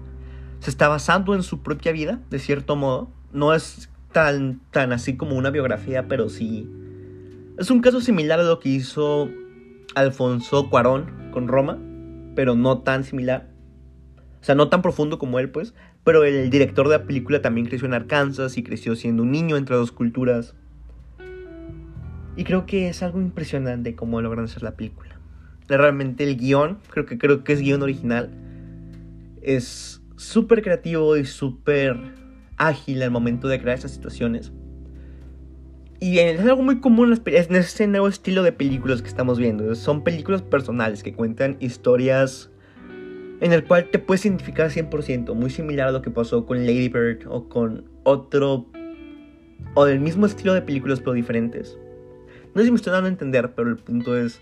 se 0.60 0.70
está 0.70 0.88
basando 0.88 1.34
en 1.34 1.42
su 1.42 1.62
propia 1.62 1.92
vida, 1.92 2.20
de 2.30 2.38
cierto 2.38 2.74
modo. 2.74 3.10
No 3.32 3.54
es 3.54 3.90
tan, 4.12 4.60
tan 4.70 4.92
así 4.92 5.16
como 5.16 5.36
una 5.36 5.50
biografía, 5.50 6.08
pero 6.08 6.28
sí. 6.28 6.68
Es 7.58 7.70
un 7.70 7.80
caso 7.80 8.00
similar 8.00 8.40
a 8.40 8.44
lo 8.44 8.60
que 8.60 8.70
hizo 8.70 9.28
Alfonso 9.94 10.70
Cuarón 10.70 11.30
con 11.32 11.48
Roma, 11.48 11.78
pero 12.34 12.54
no 12.54 12.78
tan 12.78 13.04
similar. 13.04 13.50
O 14.40 14.44
sea, 14.44 14.54
no 14.54 14.68
tan 14.68 14.82
profundo 14.82 15.18
como 15.18 15.38
él, 15.38 15.50
pues. 15.50 15.74
Pero 16.04 16.24
el 16.24 16.50
director 16.50 16.88
de 16.88 16.98
la 16.98 17.04
película 17.04 17.40
también 17.40 17.66
creció 17.66 17.86
en 17.86 17.94
Arkansas 17.94 18.58
y 18.58 18.62
creció 18.62 18.94
siendo 18.94 19.22
un 19.22 19.30
niño 19.30 19.56
entre 19.56 19.76
dos 19.76 19.90
culturas. 19.90 20.54
Y 22.36 22.44
creo 22.44 22.66
que 22.66 22.88
es 22.88 23.02
algo 23.02 23.20
impresionante 23.20 23.94
cómo 23.94 24.20
logran 24.20 24.44
hacer 24.44 24.62
la 24.62 24.72
película. 24.72 25.13
Realmente 25.68 26.24
el 26.24 26.36
guion, 26.36 26.78
creo 26.90 27.06
que, 27.06 27.18
creo 27.18 27.42
que 27.44 27.52
es 27.52 27.60
guion 27.60 27.82
original, 27.82 28.30
es 29.42 30.02
súper 30.16 30.62
creativo 30.62 31.16
y 31.16 31.24
súper 31.24 31.96
ágil 32.56 33.02
al 33.02 33.10
momento 33.10 33.48
de 33.48 33.60
crear 33.60 33.78
esas 33.78 33.92
situaciones. 33.92 34.52
Y 36.00 36.18
es 36.18 36.40
algo 36.40 36.62
muy 36.62 36.80
común 36.80 37.18
en 37.24 37.54
este 37.56 37.86
nuevo 37.86 38.08
estilo 38.08 38.42
de 38.42 38.52
películas 38.52 39.00
que 39.00 39.08
estamos 39.08 39.38
viendo. 39.38 39.74
Son 39.74 40.04
películas 40.04 40.42
personales 40.42 41.02
que 41.02 41.14
cuentan 41.14 41.56
historias 41.60 42.50
en 43.40 43.52
el 43.52 43.64
cual 43.64 43.90
te 43.90 43.98
puedes 43.98 44.24
identificar 44.26 44.70
100%, 44.70 45.34
muy 45.34 45.50
similar 45.50 45.88
a 45.88 45.92
lo 45.92 46.02
que 46.02 46.10
pasó 46.10 46.46
con 46.46 46.66
Lady 46.66 46.88
Bird 46.88 47.26
o 47.26 47.48
con 47.48 47.84
otro 48.02 48.66
o 49.74 49.84
del 49.84 50.00
mismo 50.00 50.26
estilo 50.26 50.54
de 50.54 50.62
películas 50.62 51.00
pero 51.00 51.12
diferentes. 51.12 51.78
No 52.54 52.60
sé 52.60 52.66
si 52.66 52.70
me 52.70 52.76
estoy 52.76 52.92
dando 52.92 53.08
a 53.08 53.12
entender, 53.12 53.54
pero 53.54 53.68
el 53.68 53.76
punto 53.76 54.16
es 54.16 54.40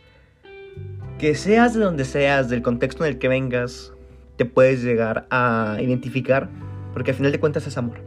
que 1.22 1.36
seas 1.36 1.72
de 1.72 1.84
donde 1.84 2.04
seas, 2.04 2.48
del 2.48 2.62
contexto 2.62 3.04
en 3.04 3.12
el 3.12 3.18
que 3.20 3.28
vengas, 3.28 3.92
te 4.36 4.44
puedes 4.44 4.82
llegar 4.82 5.28
a 5.30 5.76
identificar, 5.80 6.50
porque 6.92 7.12
al 7.12 7.16
final 7.16 7.30
de 7.30 7.38
cuentas 7.38 7.64
es 7.68 7.78
amor. 7.78 8.00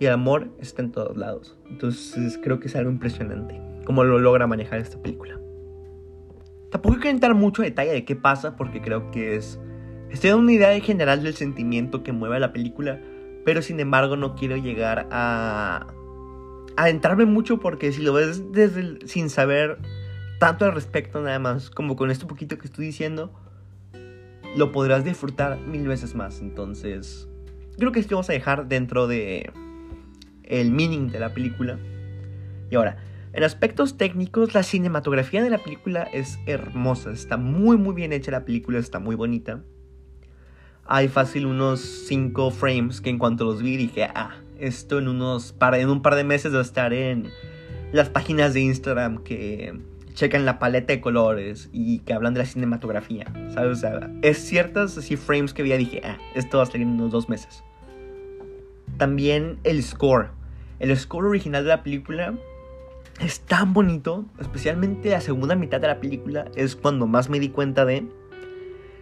Y 0.00 0.06
el 0.06 0.14
amor 0.14 0.48
está 0.58 0.80
en 0.80 0.90
todos 0.90 1.18
lados. 1.18 1.58
Entonces 1.68 2.40
creo 2.42 2.60
que 2.60 2.68
es 2.68 2.76
algo 2.76 2.90
impresionante 2.90 3.60
cómo 3.84 4.04
lo 4.04 4.18
logra 4.18 4.46
manejar 4.46 4.78
esta 4.78 4.96
película. 5.02 5.38
Tampoco 6.70 6.94
quiero 6.94 7.10
entrar 7.10 7.34
mucho 7.34 7.60
detalle 7.60 7.92
de 7.92 8.06
qué 8.06 8.16
pasa 8.16 8.56
porque 8.56 8.80
creo 8.80 9.10
que 9.10 9.36
es... 9.36 9.60
Estoy 10.08 10.30
dando 10.30 10.44
una 10.44 10.52
idea 10.52 10.80
general 10.80 11.22
del 11.22 11.34
sentimiento 11.34 12.02
que 12.02 12.12
mueve 12.12 12.36
a 12.36 12.40
la 12.40 12.54
película, 12.54 13.02
pero 13.44 13.60
sin 13.60 13.80
embargo 13.80 14.16
no 14.16 14.34
quiero 14.34 14.56
llegar 14.56 15.08
a 15.10 15.88
adentrarme 16.74 17.26
mucho 17.26 17.60
porque 17.60 17.92
si 17.92 18.00
lo 18.00 18.14
ves 18.14 18.50
desde 18.50 19.06
sin 19.06 19.28
saber 19.28 19.76
tanto 20.38 20.64
al 20.64 20.72
respecto 20.72 21.20
nada 21.20 21.38
más, 21.38 21.70
como 21.70 21.96
con 21.96 22.10
esto 22.10 22.26
poquito 22.26 22.58
que 22.58 22.66
estoy 22.66 22.86
diciendo, 22.86 23.32
lo 24.56 24.72
podrás 24.72 25.04
disfrutar 25.04 25.58
mil 25.58 25.86
veces 25.86 26.14
más. 26.14 26.40
Entonces, 26.40 27.28
creo 27.76 27.92
que 27.92 28.00
esto 28.00 28.14
vamos 28.14 28.30
a 28.30 28.32
dejar 28.32 28.68
dentro 28.68 29.06
de 29.06 29.50
el 30.44 30.70
meaning 30.70 31.10
de 31.10 31.20
la 31.20 31.34
película. 31.34 31.78
Y 32.70 32.76
ahora, 32.76 32.98
en 33.32 33.44
aspectos 33.44 33.96
técnicos, 33.96 34.54
la 34.54 34.62
cinematografía 34.62 35.42
de 35.42 35.50
la 35.50 35.58
película 35.58 36.04
es 36.04 36.38
hermosa, 36.46 37.12
está 37.12 37.36
muy 37.36 37.76
muy 37.76 37.94
bien 37.94 38.12
hecha 38.12 38.30
la 38.30 38.44
película, 38.44 38.78
está 38.78 38.98
muy 38.98 39.16
bonita. 39.16 39.62
Hay 40.86 41.08
fácil 41.08 41.44
unos 41.44 41.80
5 41.80 42.50
frames 42.50 43.02
que 43.02 43.10
en 43.10 43.18
cuanto 43.18 43.44
los 43.44 43.62
vi 43.62 43.76
dije, 43.76 44.04
ah, 44.04 44.36
esto 44.58 44.98
en 44.98 45.08
unos 45.08 45.52
par, 45.52 45.74
en 45.74 45.90
un 45.90 46.00
par 46.00 46.14
de 46.14 46.24
meses 46.24 46.54
va 46.54 46.60
a 46.60 46.62
estar 46.62 46.94
en 46.94 47.28
las 47.92 48.08
páginas 48.08 48.54
de 48.54 48.60
Instagram 48.60 49.22
que 49.22 49.78
checan 50.18 50.44
la 50.44 50.58
paleta 50.58 50.92
de 50.92 51.00
colores 51.00 51.70
y 51.72 52.00
que 52.00 52.12
hablan 52.12 52.34
de 52.34 52.40
la 52.40 52.46
cinematografía, 52.46 53.26
¿sabes? 53.54 53.78
O 53.78 53.80
sea, 53.80 54.10
es 54.22 54.38
ciertas 54.38 54.98
así 54.98 55.16
frames 55.16 55.54
que 55.54 55.62
vi 55.62 55.72
dije, 55.76 56.02
ah, 56.04 56.18
esto 56.34 56.56
va 56.56 56.64
a 56.64 56.66
salir 56.66 56.82
en 56.82 56.94
unos 56.94 57.12
dos 57.12 57.28
meses. 57.28 57.62
También 58.96 59.60
el 59.62 59.80
score. 59.80 60.30
El 60.80 60.96
score 60.96 61.26
original 61.26 61.62
de 61.62 61.68
la 61.68 61.84
película 61.84 62.34
es 63.20 63.40
tan 63.42 63.72
bonito, 63.72 64.24
especialmente 64.40 65.10
la 65.10 65.20
segunda 65.20 65.54
mitad 65.54 65.80
de 65.80 65.86
la 65.86 66.00
película 66.00 66.46
es 66.56 66.74
cuando 66.74 67.06
más 67.06 67.30
me 67.30 67.38
di 67.38 67.50
cuenta 67.50 67.84
de 67.84 68.08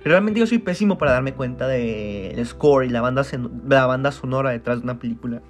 Realmente 0.04 0.38
yo 0.38 0.46
soy 0.46 0.58
pésimo 0.58 0.98
para 0.98 1.12
darme 1.12 1.32
cuenta 1.32 1.66
del 1.66 2.44
score 2.46 2.84
y 2.84 2.90
la 2.90 3.00
banda, 3.00 3.24
la 3.66 3.86
banda 3.86 4.12
sonora 4.12 4.50
detrás 4.50 4.80
de 4.80 4.84
una 4.84 4.98
película. 4.98 5.40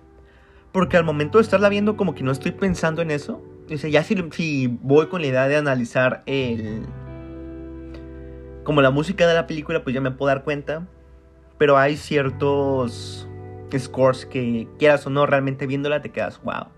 Porque 0.71 0.97
al 0.97 1.05
momento 1.05 1.39
de 1.39 1.43
estarla 1.43 1.69
viendo 1.69 1.97
como 1.97 2.15
que 2.15 2.23
no 2.23 2.31
estoy 2.31 2.53
pensando 2.53 3.03
en 3.03 3.11
eso. 3.11 3.43
Dice, 3.69 3.91
ya 3.91 4.03
si, 4.03 4.17
si 4.33 4.67
voy 4.83 5.09
con 5.09 5.21
la 5.21 5.29
idea 5.29 5.49
de 5.49 5.57
analizar 5.57 6.23
el... 6.27 6.87
Como 8.65 8.83
la 8.83 8.91
música 8.91 9.27
de 9.27 9.35
la 9.35 9.47
película, 9.47 9.83
pues 9.83 9.95
ya 9.95 10.01
me 10.01 10.11
puedo 10.11 10.29
dar 10.29 10.45
cuenta. 10.45 10.87
Pero 11.59 11.77
hay 11.79 11.97
ciertos 11.97 13.29
scores 13.77 14.27
que 14.27 14.69
quieras 14.79 15.07
o 15.07 15.11
no, 15.11 15.27
realmente 15.27 15.67
viéndola 15.67 16.01
te 16.01 16.11
quedas, 16.11 16.41
wow. 16.43 16.69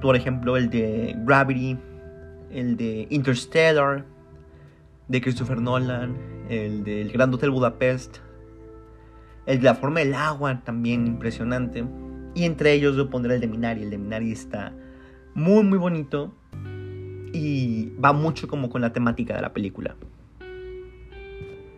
Por 0.00 0.16
ejemplo, 0.16 0.56
el 0.56 0.70
de 0.70 1.14
Gravity, 1.18 1.78
el 2.50 2.76
de 2.76 3.06
Interstellar, 3.10 4.04
de 5.08 5.20
Christopher 5.20 5.60
Nolan, 5.60 6.16
el 6.48 6.84
del 6.84 7.10
Gran 7.12 7.32
Hotel 7.32 7.50
Budapest, 7.50 8.18
el 9.46 9.58
de 9.58 9.64
la 9.64 9.74
forma 9.74 10.00
del 10.00 10.14
agua 10.14 10.62
también 10.64 11.06
impresionante. 11.06 11.84
Y 12.34 12.44
entre 12.44 12.72
ellos 12.72 12.96
yo 12.96 13.10
pondré 13.10 13.34
el 13.34 13.40
de 13.40 13.48
Minari. 13.48 13.82
El 13.82 13.90
de 13.90 13.98
Minari 13.98 14.32
está 14.32 14.72
muy 15.34 15.64
muy 15.64 15.78
bonito 15.78 16.32
y 17.32 17.90
va 18.02 18.12
mucho 18.12 18.48
como 18.48 18.70
con 18.70 18.80
la 18.80 18.92
temática 18.92 19.34
de 19.34 19.42
la 19.42 19.52
película. 19.52 19.96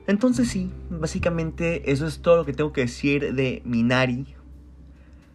Entonces 0.06 0.48
sí, 0.48 0.70
básicamente 0.90 1.90
eso 1.90 2.06
es 2.06 2.20
todo 2.20 2.36
lo 2.36 2.44
que 2.44 2.52
tengo 2.52 2.72
que 2.72 2.82
decir 2.82 3.34
de 3.34 3.62
Minari. 3.64 4.26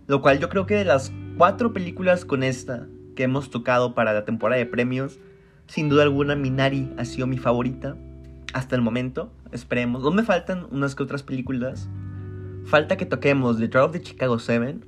Lo 0.07 0.21
cual 0.21 0.39
yo 0.39 0.49
creo 0.49 0.65
que 0.65 0.75
de 0.75 0.85
las 0.85 1.11
cuatro 1.38 1.73
películas 1.73 2.25
con 2.25 2.43
esta 2.43 2.88
que 3.15 3.23
hemos 3.23 3.49
tocado 3.49 3.95
para 3.95 4.13
la 4.13 4.25
temporada 4.25 4.59
de 4.59 4.65
premios, 4.65 5.19
sin 5.67 5.89
duda 5.89 6.03
alguna 6.03 6.35
Minari 6.35 6.91
ha 6.97 7.05
sido 7.05 7.27
mi 7.27 7.38
favorita 7.38 7.95
hasta 8.53 8.75
el 8.75 8.81
momento. 8.81 9.31
Esperemos. 9.51 10.03
¿Dónde 10.03 10.23
faltan 10.23 10.67
unas 10.71 10.95
que 10.95 11.03
otras 11.03 11.23
películas? 11.23 11.89
Falta 12.65 12.97
que 12.97 13.05
toquemos 13.05 13.57
The 13.57 13.67
Trial 13.67 13.85
of 13.85 13.91
the 13.93 14.01
Chicago 14.01 14.38
7, 14.38 14.79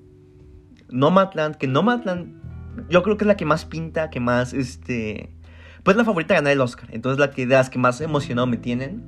Nomadland, 0.89 1.55
que 1.55 1.67
Nomadland 1.67 2.40
yo 2.89 3.03
creo 3.03 3.17
que 3.17 3.23
es 3.23 3.27
la 3.27 3.37
que 3.37 3.45
más 3.45 3.65
pinta, 3.65 4.09
que 4.09 4.19
más, 4.19 4.53
este... 4.53 5.29
Pues 5.83 5.97
la 5.97 6.05
favorita 6.05 6.35
a 6.35 6.37
ganar 6.37 6.53
el 6.53 6.61
Oscar. 6.61 6.89
Entonces 6.91 7.19
la 7.19 7.31
que 7.31 7.47
de 7.47 7.55
las 7.55 7.69
que 7.69 7.79
más 7.79 8.01
emocionado 8.01 8.45
me 8.45 8.57
tienen. 8.57 9.01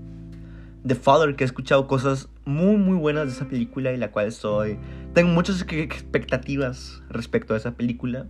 The 0.86 0.96
Father, 0.96 1.36
que 1.36 1.43
he 1.43 1.46
escuchado 1.46 1.88
cosas 1.88 2.29
muy 2.46 2.77
muy 2.77 2.98
buenas 2.98 3.27
de 3.27 3.32
esa 3.32 3.48
película 3.48 3.93
y 3.93 3.98
la 3.98 4.12
cual 4.12 4.32
soy... 4.32 4.79
Tengo 5.13 5.32
muchas 5.32 5.62
expectativas 5.62 7.03
respecto 7.10 7.53
a 7.53 7.58
esa 7.58 7.74
película. 7.74 8.25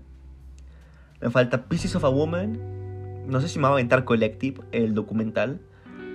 Me 1.21 1.29
falta 1.29 1.65
Pieces 1.69 1.95
of 1.95 2.03
a 2.03 2.09
Woman. 2.09 2.59
No 3.27 3.39
sé 3.39 3.47
si 3.47 3.59
me 3.59 3.63
va 3.63 3.69
a 3.69 3.73
aventar 3.73 4.03
Collective, 4.03 4.61
el 4.73 4.93
documental. 4.93 5.61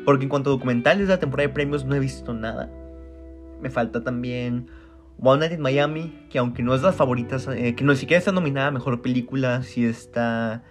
Porque 0.04 0.24
en 0.24 0.28
cuanto 0.28 0.50
a 0.50 0.52
documentales 0.52 1.08
de 1.08 1.14
la 1.14 1.20
temporada 1.20 1.48
de 1.48 1.54
premios 1.54 1.86
no 1.86 1.94
he 1.94 2.00
visto 2.00 2.34
nada. 2.34 2.70
Me 3.62 3.70
falta 3.70 4.04
también 4.04 4.66
One 5.20 5.40
Night 5.40 5.52
in 5.52 5.60
Miami, 5.60 6.26
que 6.30 6.38
aunque 6.38 6.62
no 6.62 6.74
es 6.74 6.82
las 6.82 6.94
favoritas, 6.94 7.48
eh, 7.48 7.74
que 7.74 7.82
no 7.82 7.94
siquiera 7.96 8.18
está 8.18 8.30
nominada 8.30 8.68
a 8.68 8.70
Mejor 8.70 9.02
Película, 9.02 9.62
sí 9.64 9.84
está 9.84 10.62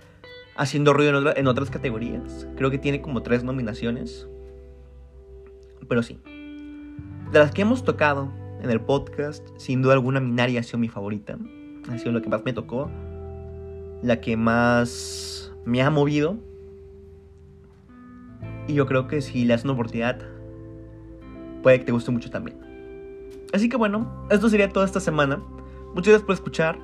haciendo 0.56 0.94
ruido 0.94 1.36
en, 1.36 1.48
otras 1.48 1.70
categorías. 1.70 2.48
Creo 2.56 2.72
que 2.72 2.78
tiene 2.78 3.02
como 3.02 3.22
tres 3.24 3.44
nominaciones. 3.44 4.28
Pero 5.88 6.02
sí. 6.02 6.20
De 7.32 7.40
las 7.40 7.52
que 7.52 7.62
hemos 7.62 7.84
tocado 7.84 8.32
en 8.62 8.72
el 8.72 8.80
podcast, 8.80 9.48
sin 9.58 9.82
duda 9.82 9.94
alguna 9.94 10.22
Minari 10.22 10.58
ha 10.58 10.64
sido 10.64 10.80
mi 10.80 10.88
favorita. 10.88 11.38
Ha 11.90 11.98
sido 11.98 12.14
lo 12.14 12.22
que 12.22 12.30
más 12.30 12.44
me 12.46 12.54
tocó. 12.54 12.90
La 14.02 14.22
que 14.22 14.38
más 14.38 15.54
me 15.66 15.82
ha 15.82 15.90
movido. 15.90 16.38
Y 18.68 18.74
yo 18.74 18.86
creo 18.86 19.08
que 19.08 19.22
si 19.22 19.44
le 19.44 19.54
das 19.54 19.66
una 19.66 19.74
oportunidad, 19.74 20.20
puede 21.64 21.80
que 21.80 21.86
te 21.86 21.92
guste 21.92 22.12
mucho 22.12 22.30
también. 22.30 22.67
Así 23.54 23.70
que 23.70 23.78
bueno, 23.78 24.28
esto 24.30 24.50
sería 24.50 24.70
toda 24.70 24.86
esta 24.86 25.00
semana. 25.00 25.42
Muchas 25.94 26.10
gracias 26.10 26.24
por 26.24 26.36
escuchar. 26.36 26.80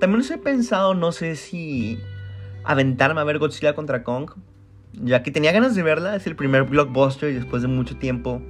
También 0.00 0.20
os 0.20 0.30
he 0.30 0.38
pensado, 0.38 0.94
no 0.94 1.12
sé 1.12 1.36
si 1.36 1.98
aventarme 2.64 3.20
a 3.20 3.24
ver 3.24 3.38
Godzilla 3.38 3.74
contra 3.74 4.02
Kong. 4.02 4.30
Ya 4.92 5.22
que 5.22 5.30
tenía 5.30 5.52
ganas 5.52 5.74
de 5.74 5.82
verla, 5.82 6.14
es 6.16 6.26
el 6.26 6.36
primer 6.36 6.64
blockbuster 6.64 7.32
después 7.34 7.62
de 7.62 7.68
mucho 7.68 7.96
tiempo. 7.96 8.42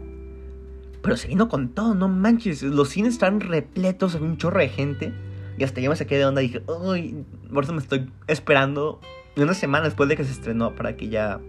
Pero 1.02 1.16
se 1.16 1.28
vino 1.28 1.48
con 1.48 1.68
todo, 1.68 1.94
no 1.94 2.08
manches. 2.08 2.62
Los 2.62 2.88
cines 2.90 3.14
están 3.14 3.40
repletos, 3.40 4.14
hay 4.14 4.22
un 4.22 4.36
chorro 4.36 4.60
de 4.60 4.68
gente. 4.68 5.12
Y 5.56 5.64
hasta 5.64 5.80
yo 5.80 5.90
me 5.90 5.96
saqué 5.96 6.18
de 6.18 6.26
onda 6.26 6.42
y 6.42 6.48
dije, 6.48 6.62
uy, 6.66 7.24
por 7.52 7.64
eso 7.64 7.72
me 7.72 7.80
estoy 7.80 8.10
esperando 8.26 9.00
una 9.36 9.54
semana 9.54 9.84
después 9.84 10.08
de 10.08 10.16
que 10.16 10.24
se 10.24 10.32
estrenó 10.32 10.74
para 10.74 10.96
que 10.96 11.08
ya 11.08 11.40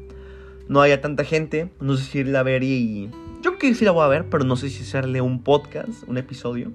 no 0.68 0.82
haya 0.82 1.02
tanta 1.02 1.24
gente. 1.24 1.72
No 1.80 1.96
sé 1.98 2.04
si 2.04 2.20
irla 2.20 2.42
a 2.42 2.44
ver 2.44 2.64
y 2.64 3.10
yo 3.46 3.52
creo 3.52 3.60
que 3.60 3.76
sí 3.76 3.86
la 3.86 3.92
voy 3.92 4.04
a 4.04 4.08
ver, 4.08 4.26
pero 4.28 4.44
no 4.44 4.56
sé 4.56 4.72
si 4.72 4.82
hacerle 4.82 5.22
un 5.22 5.44
podcast, 5.44 6.02
un 6.08 6.18
episodio. 6.18 6.72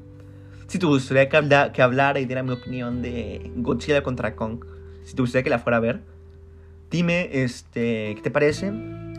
Si 0.69 0.79
te 0.79 0.87
gustaría 0.87 1.29
que, 1.29 1.73
que 1.73 1.83
hablara 1.83 2.21
y 2.21 2.27
diera 2.27 2.45
mi 2.45 2.53
opinión 2.53 3.03
de 3.03 3.51
Godzilla 3.57 4.05
contra 4.05 4.37
Kong, 4.37 4.65
si 5.03 5.17
te 5.17 5.21
gustaría 5.21 5.43
que 5.43 5.51
la 5.51 5.59
fuera 5.59 5.79
a 5.79 5.81
ver, 5.81 6.01
dime 6.89 7.29
este, 7.33 8.15
qué 8.15 8.21
te 8.23 8.31
parece. 8.31 8.69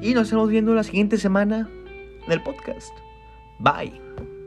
Y 0.01 0.13
nos 0.13 0.24
estamos 0.27 0.50
viendo 0.50 0.74
la 0.74 0.84
siguiente 0.84 1.17
semana 1.17 1.70
en 2.25 2.31
el 2.31 2.41
podcast. 2.41 2.93
Bye. 3.60 4.40